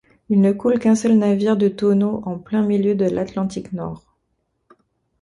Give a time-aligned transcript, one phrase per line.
[0.29, 4.17] Il ne coule qu'un seul navire de tonneaux en plein milieu de l'Atlantique Nord.